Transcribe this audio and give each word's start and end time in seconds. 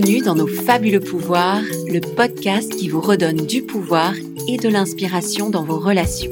Bienvenue 0.00 0.22
dans 0.22 0.36
nos 0.36 0.46
fabuleux 0.46 1.00
pouvoirs, 1.00 1.60
le 1.88 1.98
podcast 1.98 2.70
qui 2.70 2.88
vous 2.88 3.00
redonne 3.00 3.46
du 3.46 3.62
pouvoir 3.62 4.12
et 4.46 4.56
de 4.56 4.68
l'inspiration 4.68 5.50
dans 5.50 5.64
vos 5.64 5.80
relations. 5.80 6.30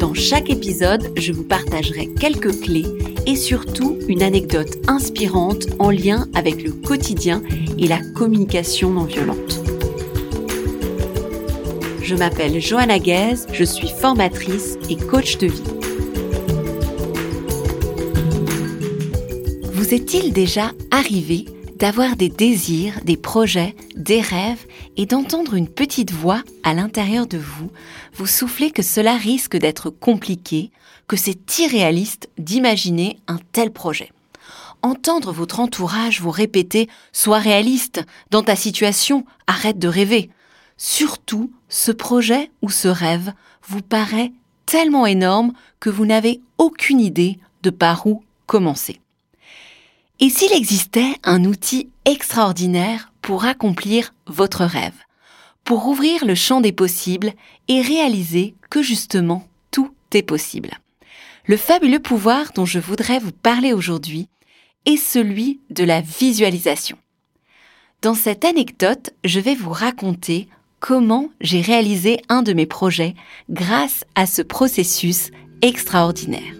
Dans 0.00 0.12
chaque 0.12 0.50
épisode, 0.50 1.12
je 1.16 1.32
vous 1.32 1.44
partagerai 1.44 2.08
quelques 2.18 2.62
clés 2.62 2.86
et 3.26 3.36
surtout 3.36 3.96
une 4.08 4.24
anecdote 4.24 4.76
inspirante 4.88 5.66
en 5.78 5.92
lien 5.92 6.26
avec 6.34 6.64
le 6.64 6.72
quotidien 6.72 7.44
et 7.78 7.86
la 7.86 8.00
communication 8.16 8.90
non 8.90 9.04
violente. 9.04 9.60
Je 12.02 12.16
m'appelle 12.16 12.60
Johanna 12.60 12.98
Guez, 12.98 13.36
je 13.52 13.62
suis 13.62 13.88
formatrice 13.88 14.76
et 14.90 14.96
coach 14.96 15.38
de 15.38 15.46
vie. 15.46 15.62
Vous 19.74 19.94
est-il 19.94 20.32
déjà 20.32 20.72
arrivé 20.90 21.44
d'avoir 21.78 22.16
des 22.16 22.28
désirs, 22.28 23.00
des 23.04 23.16
projets, 23.16 23.76
des 23.94 24.20
rêves 24.20 24.66
et 24.96 25.06
d'entendre 25.06 25.54
une 25.54 25.68
petite 25.68 26.12
voix 26.12 26.42
à 26.64 26.74
l'intérieur 26.74 27.26
de 27.26 27.38
vous 27.38 27.70
vous 28.14 28.26
souffler 28.26 28.70
que 28.70 28.82
cela 28.82 29.16
risque 29.16 29.56
d'être 29.56 29.90
compliqué, 29.90 30.70
que 31.06 31.16
c'est 31.16 31.58
irréaliste 31.58 32.28
d'imaginer 32.36 33.18
un 33.28 33.38
tel 33.52 33.70
projet 33.70 34.10
Entendre 34.82 35.32
votre 35.32 35.58
entourage 35.58 36.20
vous 36.20 36.30
répéter 36.30 36.88
Sois 37.12 37.38
réaliste, 37.38 38.04
dans 38.30 38.42
ta 38.42 38.54
situation, 38.54 39.24
arrête 39.46 39.78
de 39.78 39.88
rêver. 39.88 40.30
Surtout, 40.76 41.50
ce 41.68 41.90
projet 41.90 42.50
ou 42.62 42.70
ce 42.70 42.86
rêve 42.86 43.32
vous 43.66 43.82
paraît 43.82 44.32
tellement 44.66 45.06
énorme 45.06 45.52
que 45.80 45.90
vous 45.90 46.06
n'avez 46.06 46.40
aucune 46.58 47.00
idée 47.00 47.38
de 47.62 47.70
par 47.70 48.06
où 48.06 48.22
commencer. 48.46 49.00
Et 50.20 50.30
s'il 50.30 50.52
existait 50.52 51.14
un 51.22 51.44
outil 51.44 51.90
extraordinaire 52.04 53.12
pour 53.22 53.44
accomplir 53.44 54.14
votre 54.26 54.64
rêve, 54.64 54.96
pour 55.64 55.86
ouvrir 55.86 56.24
le 56.24 56.34
champ 56.34 56.60
des 56.60 56.72
possibles 56.72 57.32
et 57.68 57.82
réaliser 57.82 58.54
que 58.68 58.82
justement 58.82 59.46
tout 59.70 59.92
est 60.12 60.22
possible. 60.22 60.70
Le 61.46 61.56
fabuleux 61.56 62.00
pouvoir 62.00 62.52
dont 62.54 62.66
je 62.66 62.78
voudrais 62.78 63.20
vous 63.20 63.32
parler 63.32 63.72
aujourd'hui 63.72 64.28
est 64.86 64.96
celui 64.96 65.60
de 65.70 65.84
la 65.84 66.00
visualisation. 66.00 66.98
Dans 68.02 68.14
cette 68.14 68.44
anecdote, 68.44 69.10
je 69.24 69.40
vais 69.40 69.54
vous 69.54 69.72
raconter 69.72 70.48
comment 70.80 71.30
j'ai 71.40 71.60
réalisé 71.60 72.20
un 72.28 72.42
de 72.42 72.52
mes 72.52 72.66
projets 72.66 73.14
grâce 73.50 74.04
à 74.14 74.26
ce 74.26 74.42
processus 74.42 75.30
extraordinaire. 75.62 76.54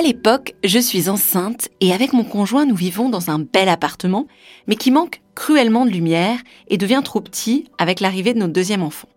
À 0.00 0.02
l'époque, 0.02 0.54
je 0.64 0.78
suis 0.78 1.10
enceinte 1.10 1.68
et 1.82 1.92
avec 1.92 2.14
mon 2.14 2.24
conjoint, 2.24 2.64
nous 2.64 2.74
vivons 2.74 3.10
dans 3.10 3.28
un 3.28 3.38
bel 3.38 3.68
appartement, 3.68 4.26
mais 4.66 4.76
qui 4.76 4.90
manque 4.90 5.20
cruellement 5.34 5.84
de 5.84 5.90
lumière 5.90 6.38
et 6.68 6.78
devient 6.78 7.02
trop 7.04 7.20
petit 7.20 7.66
avec 7.76 8.00
l'arrivée 8.00 8.32
de 8.32 8.38
notre 8.38 8.54
deuxième 8.54 8.82
enfant. 8.82 9.10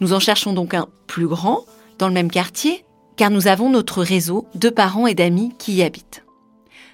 Nous 0.00 0.14
en 0.14 0.20
cherchons 0.20 0.54
donc 0.54 0.72
un 0.72 0.88
plus 1.06 1.26
grand, 1.26 1.66
dans 1.98 2.08
le 2.08 2.14
même 2.14 2.30
quartier, 2.30 2.86
car 3.18 3.30
nous 3.30 3.48
avons 3.48 3.68
notre 3.68 4.02
réseau 4.02 4.46
de 4.54 4.70
parents 4.70 5.06
et 5.06 5.14
d'amis 5.14 5.52
qui 5.58 5.74
y 5.74 5.82
habitent. 5.82 6.24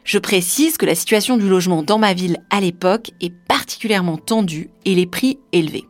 Je 0.02 0.18
précise 0.18 0.76
que 0.76 0.86
la 0.86 0.96
situation 0.96 1.36
du 1.36 1.48
logement 1.48 1.84
dans 1.84 1.98
ma 1.98 2.14
ville 2.14 2.38
à 2.50 2.60
l'époque 2.60 3.12
est 3.20 3.32
particulièrement 3.46 4.16
tendue 4.16 4.70
et 4.84 4.96
les 4.96 5.06
prix 5.06 5.38
élevés. 5.52 5.86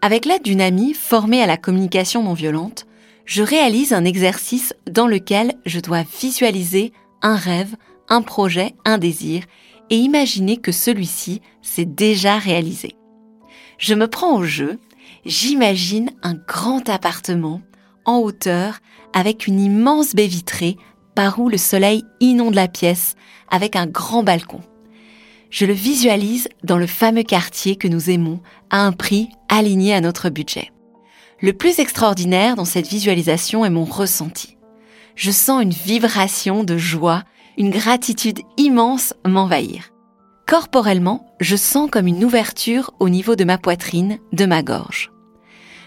Avec 0.00 0.24
l'aide 0.24 0.44
d'une 0.44 0.62
amie 0.62 0.94
formée 0.94 1.42
à 1.42 1.46
la 1.46 1.58
communication 1.58 2.22
non 2.22 2.32
violente, 2.32 2.86
je 3.26 3.42
réalise 3.42 3.92
un 3.92 4.04
exercice 4.04 4.72
dans 4.88 5.08
lequel 5.08 5.54
je 5.66 5.80
dois 5.80 6.04
visualiser 6.20 6.92
un 7.22 7.36
rêve, 7.36 7.74
un 8.08 8.22
projet, 8.22 8.74
un 8.84 8.98
désir 8.98 9.42
et 9.90 9.96
imaginer 9.96 10.56
que 10.56 10.72
celui-ci 10.72 11.42
s'est 11.60 11.84
déjà 11.84 12.38
réalisé. 12.38 12.96
Je 13.78 13.94
me 13.94 14.06
prends 14.06 14.36
au 14.36 14.44
jeu, 14.44 14.78
j'imagine 15.24 16.10
un 16.22 16.34
grand 16.34 16.88
appartement 16.88 17.60
en 18.04 18.18
hauteur 18.18 18.78
avec 19.12 19.46
une 19.46 19.60
immense 19.60 20.14
baie 20.14 20.28
vitrée 20.28 20.76
par 21.14 21.40
où 21.40 21.48
le 21.48 21.58
soleil 21.58 22.04
inonde 22.20 22.54
la 22.54 22.68
pièce 22.68 23.16
avec 23.50 23.74
un 23.74 23.86
grand 23.86 24.22
balcon. 24.22 24.60
Je 25.50 25.66
le 25.66 25.72
visualise 25.72 26.48
dans 26.64 26.78
le 26.78 26.86
fameux 26.86 27.22
quartier 27.22 27.76
que 27.76 27.88
nous 27.88 28.10
aimons 28.10 28.40
à 28.70 28.84
un 28.84 28.92
prix 28.92 29.28
aligné 29.48 29.94
à 29.94 30.00
notre 30.00 30.28
budget. 30.28 30.70
Le 31.40 31.52
plus 31.52 31.80
extraordinaire 31.80 32.56
dans 32.56 32.64
cette 32.64 32.88
visualisation 32.88 33.64
est 33.64 33.70
mon 33.70 33.84
ressenti. 33.84 34.56
Je 35.16 35.30
sens 35.30 35.62
une 35.62 35.70
vibration 35.70 36.64
de 36.64 36.78
joie, 36.78 37.24
une 37.58 37.70
gratitude 37.70 38.40
immense 38.56 39.12
m'envahir. 39.26 39.90
Corporellement, 40.46 41.26
je 41.40 41.56
sens 41.56 41.90
comme 41.90 42.06
une 42.06 42.24
ouverture 42.24 42.92
au 43.00 43.10
niveau 43.10 43.36
de 43.36 43.44
ma 43.44 43.58
poitrine, 43.58 44.18
de 44.32 44.46
ma 44.46 44.62
gorge. 44.62 45.10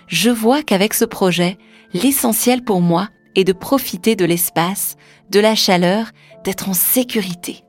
Je 0.06 0.30
vois 0.30 0.62
qu'avec 0.62 0.94
ce 0.94 1.06
projet, 1.06 1.58
l'essentiel 1.94 2.64
pour 2.64 2.82
moi 2.82 3.10
est 3.36 3.44
de 3.44 3.54
profiter 3.54 4.16
de 4.16 4.26
l'espace, 4.26 4.98
de 5.32 5.40
la 5.40 5.56
chaleur, 5.56 6.12
d'être 6.44 6.70
en 6.70 6.74
sécurité. 6.74 7.64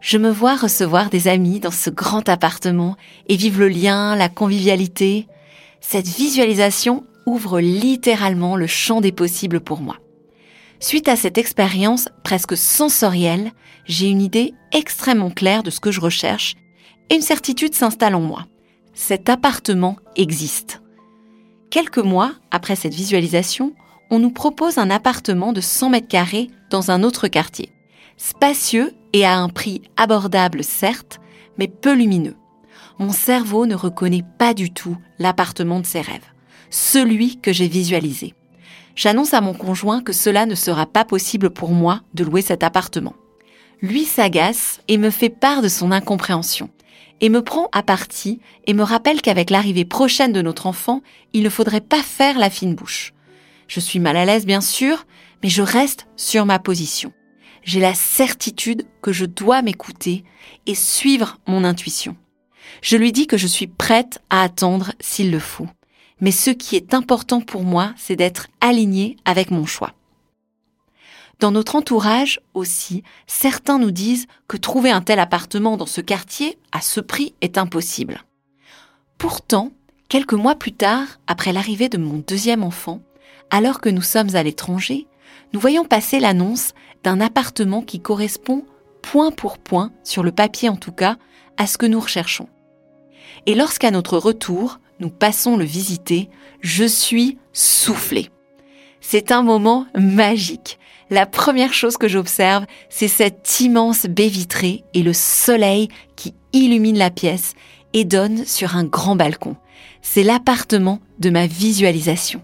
Je 0.00 0.18
me 0.18 0.30
vois 0.30 0.56
recevoir 0.56 1.08
des 1.08 1.26
amis 1.26 1.58
dans 1.58 1.70
ce 1.70 1.88
grand 1.88 2.28
appartement 2.28 2.96
et 3.28 3.36
vivre 3.36 3.60
le 3.60 3.68
lien, 3.68 4.14
la 4.14 4.28
convivialité, 4.28 5.26
cette 5.80 6.08
visualisation 6.08 7.04
ouvre 7.26 7.60
littéralement 7.60 8.56
le 8.56 8.66
champ 8.66 9.00
des 9.00 9.12
possibles 9.12 9.60
pour 9.60 9.80
moi. 9.80 9.96
Suite 10.80 11.08
à 11.08 11.16
cette 11.16 11.38
expérience 11.38 12.08
presque 12.24 12.56
sensorielle, 12.56 13.52
j'ai 13.84 14.08
une 14.08 14.22
idée 14.22 14.54
extrêmement 14.72 15.30
claire 15.30 15.62
de 15.62 15.70
ce 15.70 15.80
que 15.80 15.90
je 15.90 16.00
recherche 16.00 16.54
et 17.10 17.16
une 17.16 17.22
certitude 17.22 17.74
s'installe 17.74 18.14
en 18.14 18.20
moi. 18.20 18.46
Cet 18.94 19.28
appartement 19.28 19.96
existe. 20.16 20.80
Quelques 21.70 21.98
mois 21.98 22.32
après 22.50 22.76
cette 22.76 22.94
visualisation, 22.94 23.74
on 24.10 24.18
nous 24.18 24.30
propose 24.30 24.78
un 24.78 24.90
appartement 24.90 25.52
de 25.52 25.60
100 25.60 25.90
mètres 25.90 26.08
carrés 26.08 26.48
dans 26.70 26.90
un 26.90 27.02
autre 27.02 27.28
quartier. 27.28 27.70
Spacieux 28.16 28.94
et 29.12 29.24
à 29.24 29.36
un 29.36 29.48
prix 29.48 29.82
abordable 29.96 30.64
certes, 30.64 31.20
mais 31.58 31.68
peu 31.68 31.94
lumineux 31.94 32.36
mon 32.98 33.12
cerveau 33.12 33.66
ne 33.66 33.74
reconnaît 33.74 34.24
pas 34.38 34.54
du 34.54 34.70
tout 34.70 34.96
l'appartement 35.18 35.80
de 35.80 35.86
ses 35.86 36.00
rêves, 36.00 36.26
celui 36.70 37.38
que 37.40 37.52
j'ai 37.52 37.68
visualisé. 37.68 38.34
J'annonce 38.96 39.34
à 39.34 39.40
mon 39.40 39.54
conjoint 39.54 40.02
que 40.02 40.12
cela 40.12 40.46
ne 40.46 40.56
sera 40.56 40.86
pas 40.86 41.04
possible 41.04 41.50
pour 41.50 41.70
moi 41.70 42.00
de 42.14 42.24
louer 42.24 42.42
cet 42.42 42.62
appartement. 42.62 43.14
Lui 43.80 44.04
s'agace 44.04 44.80
et 44.88 44.98
me 44.98 45.10
fait 45.10 45.28
part 45.28 45.62
de 45.62 45.68
son 45.68 45.92
incompréhension, 45.92 46.68
et 47.20 47.28
me 47.28 47.42
prend 47.42 47.68
à 47.72 47.82
partie 47.82 48.40
et 48.66 48.74
me 48.74 48.82
rappelle 48.82 49.22
qu'avec 49.22 49.50
l'arrivée 49.50 49.84
prochaine 49.84 50.32
de 50.32 50.42
notre 50.42 50.66
enfant, 50.66 51.02
il 51.32 51.42
ne 51.42 51.50
faudrait 51.50 51.80
pas 51.80 52.02
faire 52.02 52.38
la 52.38 52.50
fine 52.50 52.74
bouche. 52.74 53.12
Je 53.66 53.80
suis 53.80 53.98
mal 54.00 54.16
à 54.16 54.24
l'aise 54.24 54.46
bien 54.46 54.60
sûr, 54.60 55.04
mais 55.42 55.48
je 55.48 55.62
reste 55.62 56.06
sur 56.16 56.46
ma 56.46 56.58
position. 56.58 57.12
J'ai 57.62 57.80
la 57.80 57.94
certitude 57.94 58.86
que 59.02 59.12
je 59.12 59.26
dois 59.26 59.62
m'écouter 59.62 60.24
et 60.66 60.74
suivre 60.74 61.38
mon 61.46 61.64
intuition. 61.64 62.16
Je 62.82 62.96
lui 62.96 63.12
dis 63.12 63.26
que 63.26 63.36
je 63.36 63.46
suis 63.46 63.66
prête 63.66 64.20
à 64.30 64.42
attendre 64.42 64.92
s'il 65.00 65.30
le 65.30 65.38
faut. 65.38 65.68
Mais 66.20 66.30
ce 66.30 66.50
qui 66.50 66.76
est 66.76 66.94
important 66.94 67.40
pour 67.40 67.62
moi, 67.62 67.92
c'est 67.96 68.16
d'être 68.16 68.48
alignée 68.60 69.16
avec 69.24 69.50
mon 69.50 69.66
choix. 69.66 69.92
Dans 71.40 71.52
notre 71.52 71.76
entourage 71.76 72.40
aussi, 72.54 73.04
certains 73.28 73.78
nous 73.78 73.92
disent 73.92 74.26
que 74.48 74.56
trouver 74.56 74.90
un 74.90 75.00
tel 75.00 75.20
appartement 75.20 75.76
dans 75.76 75.86
ce 75.86 76.00
quartier 76.00 76.58
à 76.72 76.80
ce 76.80 77.00
prix 77.00 77.34
est 77.40 77.58
impossible. 77.58 78.24
Pourtant, 79.18 79.70
quelques 80.08 80.32
mois 80.32 80.56
plus 80.56 80.72
tard, 80.72 81.06
après 81.28 81.52
l'arrivée 81.52 81.88
de 81.88 81.98
mon 81.98 82.24
deuxième 82.26 82.64
enfant, 82.64 83.00
alors 83.50 83.80
que 83.80 83.88
nous 83.88 84.02
sommes 84.02 84.34
à 84.34 84.42
l'étranger, 84.42 85.06
nous 85.52 85.60
voyons 85.60 85.84
passer 85.84 86.18
l'annonce 86.18 86.72
d'un 87.04 87.20
appartement 87.20 87.82
qui 87.82 88.00
correspond 88.00 88.64
point 89.02 89.30
pour 89.30 89.58
point, 89.58 89.92
sur 90.02 90.24
le 90.24 90.32
papier 90.32 90.68
en 90.68 90.76
tout 90.76 90.92
cas, 90.92 91.16
à 91.56 91.68
ce 91.68 91.78
que 91.78 91.86
nous 91.86 92.00
recherchons. 92.00 92.48
Et 93.46 93.54
lorsqu'à 93.54 93.90
notre 93.90 94.18
retour, 94.18 94.80
nous 95.00 95.10
passons 95.10 95.56
le 95.56 95.64
visiter, 95.64 96.28
je 96.60 96.84
suis 96.84 97.38
soufflée. 97.52 98.30
C'est 99.00 99.32
un 99.32 99.42
moment 99.42 99.86
magique. 99.96 100.78
La 101.10 101.24
première 101.24 101.72
chose 101.72 101.96
que 101.96 102.08
j'observe, 102.08 102.66
c'est 102.90 103.08
cette 103.08 103.60
immense 103.60 104.06
baie 104.06 104.28
vitrée 104.28 104.84
et 104.92 105.02
le 105.02 105.12
soleil 105.12 105.88
qui 106.16 106.34
illumine 106.52 106.98
la 106.98 107.10
pièce 107.10 107.54
et 107.94 108.04
donne 108.04 108.44
sur 108.44 108.76
un 108.76 108.84
grand 108.84 109.16
balcon. 109.16 109.56
C'est 110.02 110.22
l'appartement 110.22 111.00
de 111.18 111.30
ma 111.30 111.46
visualisation. 111.46 112.42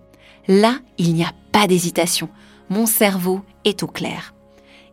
Là, 0.48 0.78
il 0.96 1.14
n'y 1.14 1.24
a 1.24 1.32
pas 1.52 1.66
d'hésitation. 1.66 2.28
Mon 2.70 2.86
cerveau 2.86 3.42
est 3.64 3.82
au 3.82 3.86
clair. 3.86 4.34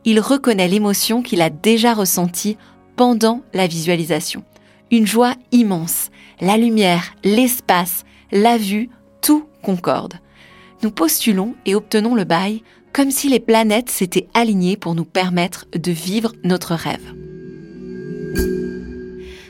Il 0.04 0.20
reconnaît 0.20 0.68
l'émotion 0.68 1.22
qu'il 1.22 1.42
a 1.42 1.50
déjà 1.50 1.94
ressentie 1.94 2.58
pendant 2.96 3.42
la 3.54 3.68
visualisation 3.68 4.44
une 4.92 5.08
joie 5.08 5.36
immense. 5.52 6.10
La 6.40 6.58
lumière, 6.58 7.16
l'espace, 7.24 8.04
la 8.32 8.58
vue, 8.58 8.90
tout 9.22 9.46
concorde. 9.64 10.16
Nous 10.84 10.92
postulons 10.92 11.56
et 11.66 11.76
obtenons 11.76 12.16
le 12.16 12.24
bail 12.24 12.64
comme 12.94 13.12
si 13.12 13.30
les 13.30 13.40
planètes 13.40 13.90
s'étaient 13.90 14.28
alignées 14.34 14.78
pour 14.78 14.96
nous 14.96 15.06
permettre 15.06 15.66
de 15.74 15.92
vivre 15.92 16.34
notre 16.44 16.76
rêve. 16.76 17.14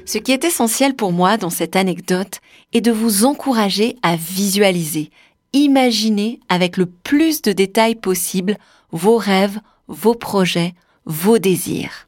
Ce 0.05 0.17
qui 0.17 0.31
est 0.31 0.43
essentiel 0.43 0.95
pour 0.95 1.11
moi 1.11 1.37
dans 1.37 1.49
cette 1.49 1.75
anecdote 1.75 2.41
est 2.73 2.81
de 2.81 2.91
vous 2.91 3.25
encourager 3.25 3.95
à 4.03 4.15
visualiser, 4.15 5.09
imaginer 5.53 6.39
avec 6.49 6.77
le 6.77 6.85
plus 6.85 7.41
de 7.41 7.51
détails 7.51 7.95
possible 7.95 8.57
vos 8.91 9.17
rêves, 9.17 9.59
vos 9.87 10.15
projets, 10.15 10.73
vos 11.05 11.39
désirs. 11.39 12.07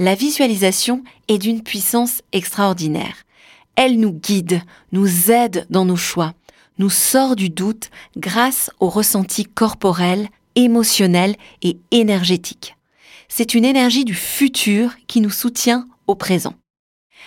La 0.00 0.14
visualisation 0.14 1.04
est 1.28 1.36
d'une 1.36 1.62
puissance 1.62 2.22
extraordinaire. 2.32 3.26
Elle 3.76 4.00
nous 4.00 4.14
guide, 4.14 4.62
nous 4.92 5.30
aide 5.30 5.66
dans 5.68 5.84
nos 5.84 5.96
choix, 5.96 6.32
nous 6.78 6.88
sort 6.88 7.36
du 7.36 7.50
doute 7.50 7.90
grâce 8.16 8.70
aux 8.80 8.88
ressentis 8.88 9.44
corporels, 9.44 10.30
émotionnels 10.54 11.36
et 11.60 11.76
énergétiques. 11.90 12.76
C'est 13.28 13.52
une 13.52 13.66
énergie 13.66 14.06
du 14.06 14.14
futur 14.14 14.92
qui 15.06 15.20
nous 15.20 15.28
soutient 15.28 15.86
au 16.06 16.14
présent. 16.14 16.54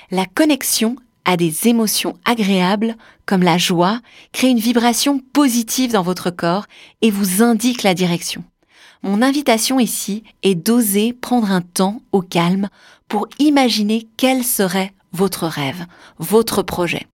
La 0.10 0.26
connexion 0.26 0.96
à 1.26 1.38
des 1.38 1.68
émotions 1.68 2.18
agréables 2.26 2.96
comme 3.28 3.44
la 3.44 3.60
joie 3.60 4.02
crée 4.32 4.50
une 4.50 4.58
vibration 4.58 5.20
positive 5.20 5.92
dans 5.92 6.02
votre 6.02 6.32
corps 6.32 6.66
et 7.04 7.12
vous 7.12 7.44
indique 7.44 7.84
la 7.84 7.94
direction. 7.94 8.44
Mon 9.06 9.22
invitation 9.22 9.82
ici 9.82 10.24
est 10.44 10.56
d'oser 10.56 11.12
prendre 11.12 11.52
un 11.52 11.60
temps 11.60 12.02
au 12.14 12.22
calme 12.22 12.70
pour 13.10 13.28
imaginer 13.38 14.08
quel 14.16 14.46
serait 14.46 14.94
votre 15.12 15.46
rêve, 15.46 15.86
votre 16.20 16.64
projet, 16.64 17.06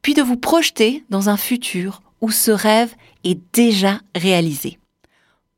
puis 0.00 0.14
de 0.14 0.22
vous 0.22 0.36
projeter 0.36 1.04
dans 1.10 1.28
un 1.28 1.36
futur 1.36 2.02
où 2.20 2.30
ce 2.30 2.52
rêve 2.52 2.94
est 3.24 3.40
déjà 3.52 4.00
réalisé. 4.14 4.78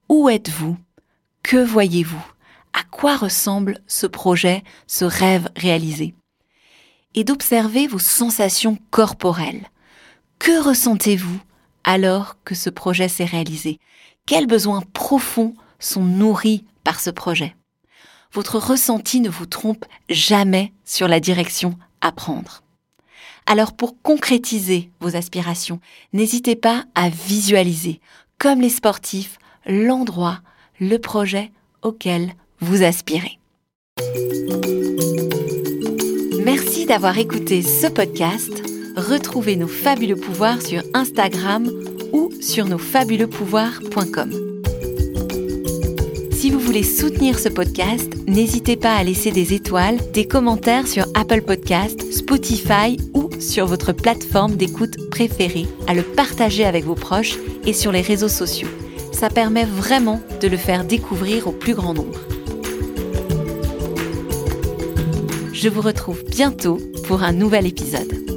Où 0.08 0.30
êtes-vous? 0.30 0.78
Que 1.42 1.62
voyez-vous? 1.62 2.24
À 2.72 2.82
quoi 2.82 3.16
ressemble 3.16 3.78
ce 3.86 4.06
projet, 4.06 4.64
ce 4.86 5.04
rêve 5.04 5.50
réalisé? 5.56 6.14
Et 7.14 7.22
d'observer 7.22 7.86
vos 7.86 7.98
sensations 7.98 8.78
corporelles. 8.90 9.68
Que 10.38 10.58
ressentez-vous 10.58 11.38
alors 11.84 12.36
que 12.44 12.54
ce 12.54 12.70
projet 12.70 13.08
s'est 13.08 13.24
réalisé? 13.26 13.78
Quels 14.24 14.46
besoins 14.46 14.82
profonds 14.94 15.54
sont 15.78 16.04
nourris 16.04 16.64
par 16.84 17.00
ce 17.00 17.10
projet 17.10 17.56
Votre 18.32 18.58
ressenti 18.58 19.20
ne 19.20 19.28
vous 19.28 19.46
trompe 19.46 19.84
jamais 20.08 20.72
sur 20.84 21.08
la 21.08 21.20
direction 21.20 21.78
à 22.00 22.12
prendre. 22.12 22.62
Alors 23.46 23.74
pour 23.74 24.00
concrétiser 24.02 24.90
vos 25.00 25.16
aspirations, 25.16 25.80
n'hésitez 26.12 26.56
pas 26.56 26.84
à 26.94 27.08
visualiser, 27.08 28.00
comme 28.38 28.60
les 28.60 28.70
sportifs, 28.70 29.38
l'endroit, 29.66 30.40
le 30.80 30.98
projet 30.98 31.52
auquel 31.82 32.32
vous 32.60 32.82
aspirez. 32.82 33.38
Merci 36.44 36.86
d'avoir 36.86 37.18
écouté 37.18 37.62
ce 37.62 37.86
podcast. 37.86 38.62
Retrouvez 38.96 39.56
nos 39.56 39.68
fabuleux 39.68 40.16
pouvoirs 40.16 40.62
sur 40.62 40.82
Instagram 40.94 41.70
ou 42.12 42.30
sur 42.40 42.66
nosfabuleupouvoirs.com. 42.66 44.45
Si 46.36 46.50
vous 46.50 46.60
voulez 46.60 46.82
soutenir 46.82 47.38
ce 47.38 47.48
podcast, 47.48 48.12
n'hésitez 48.26 48.76
pas 48.76 48.94
à 48.94 49.02
laisser 49.02 49.30
des 49.30 49.54
étoiles, 49.54 49.96
des 50.12 50.28
commentaires 50.28 50.86
sur 50.86 51.06
Apple 51.14 51.40
Podcast, 51.40 52.12
Spotify 52.12 52.98
ou 53.14 53.30
sur 53.40 53.64
votre 53.64 53.94
plateforme 53.94 54.54
d'écoute 54.54 55.08
préférée, 55.10 55.64
à 55.86 55.94
le 55.94 56.02
partager 56.02 56.66
avec 56.66 56.84
vos 56.84 56.94
proches 56.94 57.38
et 57.64 57.72
sur 57.72 57.90
les 57.90 58.02
réseaux 58.02 58.28
sociaux. 58.28 58.68
Ça 59.12 59.30
permet 59.30 59.64
vraiment 59.64 60.20
de 60.42 60.48
le 60.48 60.58
faire 60.58 60.84
découvrir 60.84 61.46
au 61.46 61.52
plus 61.52 61.74
grand 61.74 61.94
nombre. 61.94 62.20
Je 65.54 65.70
vous 65.70 65.80
retrouve 65.80 66.22
bientôt 66.22 66.78
pour 67.08 67.22
un 67.22 67.32
nouvel 67.32 67.66
épisode. 67.66 68.35